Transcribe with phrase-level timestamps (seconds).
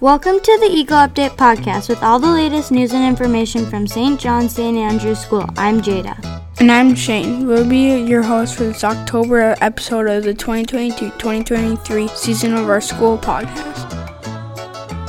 [0.00, 4.18] Welcome to the Eagle Update podcast with all the latest news and information from St.
[4.18, 4.78] John St.
[4.78, 5.44] Andrew School.
[5.58, 6.16] I'm Jada.
[6.58, 7.46] And I'm Shane.
[7.46, 12.80] We'll be your host for this October episode of the 2022 2023 season of our
[12.80, 13.90] school podcast.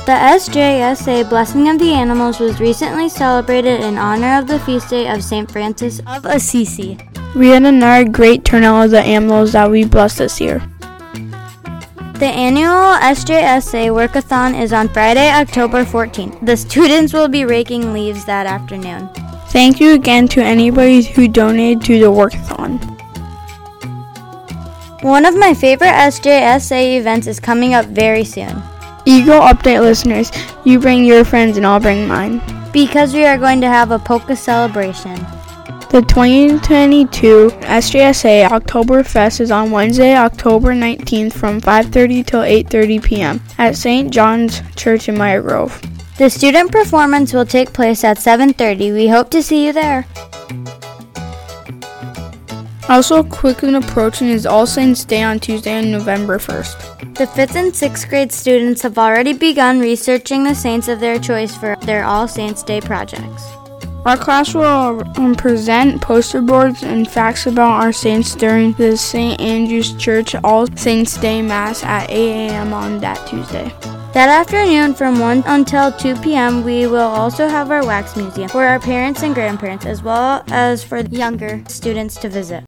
[0.04, 5.08] The SJSA Blessing of the Animals was recently celebrated in honor of the feast day
[5.08, 5.50] of St.
[5.50, 6.98] Francis of Assisi.
[7.34, 10.62] We had another great turnout of the animals that we blessed this year.
[12.22, 16.46] The annual SJSA Workathon is on Friday, October 14th.
[16.46, 19.08] The students will be raking leaves that afternoon.
[19.48, 22.78] Thank you again to anybody who donated to the Workathon.
[25.02, 28.62] One of my favorite SJSA events is coming up very soon.
[29.04, 30.30] Eagle Update listeners,
[30.64, 32.40] you bring your friends and I'll bring mine.
[32.72, 35.18] Because we are going to have a polka celebration.
[35.92, 43.42] The 2022 SJSA Oktoberfest is on Wednesday, October 19th from 5:30 till 8:30 p.m.
[43.58, 44.10] at St.
[44.10, 45.78] John's Church in Meire Grove.
[46.16, 48.94] The student performance will take place at 7:30.
[48.94, 50.06] We hope to see you there.
[52.88, 57.16] Also, quickly approaching is All Saints Day on Tuesday, on November 1st.
[57.16, 61.54] The 5th and 6th grade students have already begun researching the saints of their choice
[61.54, 63.44] for their All Saints Day projects.
[64.04, 69.40] Our class will um, present poster boards and facts about our saints during the St.
[69.40, 72.72] Andrew's Church All Saints Day Mass at 8 a.m.
[72.72, 73.72] on that Tuesday.
[74.12, 78.64] That afternoon, from 1 until 2 p.m., we will also have our wax museum for
[78.64, 82.64] our parents and grandparents, as well as for younger students to visit.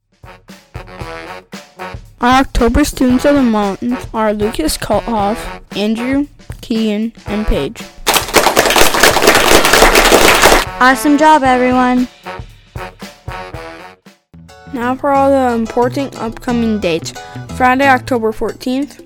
[2.21, 6.27] Our October students of the month are Lucas Kulthoff, Andrew,
[6.61, 7.83] Keegan, and Paige.
[10.77, 12.09] Awesome job, everyone!
[14.73, 17.13] Now for all the important upcoming dates.
[17.55, 19.01] Friday, October 14th,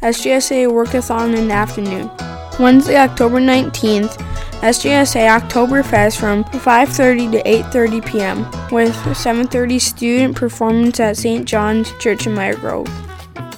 [0.00, 2.10] SJSA Workathon in the afternoon.
[2.58, 4.16] Wednesday, October 19th,
[4.62, 8.38] SJSA Oktoberfest from 5:30 to 8:30 p.m.
[8.70, 11.44] with 7:30 student performance at St.
[11.44, 12.88] John's Church in Meire Grove.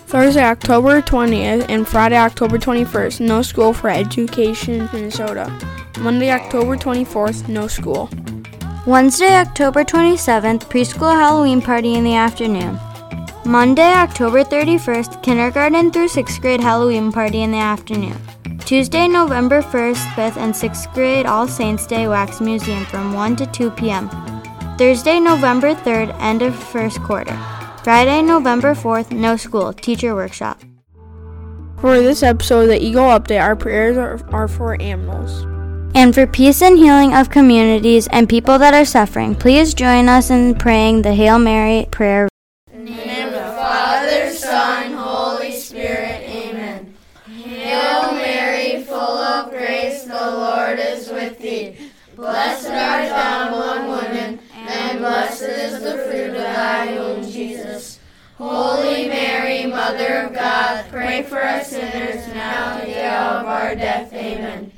[0.09, 5.53] Thursday, October 20th and Friday, October 21st, no school for Education Minnesota.
[6.01, 8.11] Monday, October 24th, no school.
[8.87, 12.79] Wednesday, October 27th, preschool Halloween party in the afternoon.
[13.47, 18.17] Monday, October 31st, kindergarten through 6th grade Halloween party in the afternoon.
[18.59, 23.47] Tuesday, November 1st, 5th, and 6th grade All Saints Day Wax Museum from 1 to
[23.47, 24.11] 2 p.m.
[24.77, 27.39] Thursday, November 3rd, end of first quarter.
[27.85, 30.61] Friday, November 4th, no school, teacher workshop.
[31.79, 35.47] For this episode of the Eagle Update, our prayers are, are for animals.
[35.97, 40.29] And for peace and healing of communities and people that are suffering, please join us
[40.29, 42.29] in praying the Hail Mary prayer.
[42.73, 46.95] In the name of the Father, Son, Holy Spirit, Amen.
[47.27, 51.77] Hail Mary, full of grace, the Lord is with thee.
[52.17, 58.01] Blessed art thou among women, and blessed is the fruit of thy womb, Jesus.
[58.37, 63.47] Holy Mary, Mother of God, pray for us sinners now and at the hour of
[63.47, 64.13] our death.
[64.13, 64.73] Amen.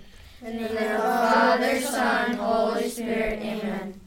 [2.97, 4.01] Spirit, Amen.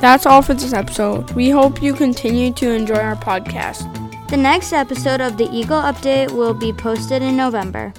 [0.00, 1.30] That's all for this episode.
[1.32, 3.84] We hope you continue to enjoy our podcast.
[4.30, 7.92] The next episode of the Eagle Update will be posted in November.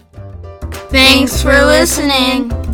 [0.89, 2.68] Thanks for listening.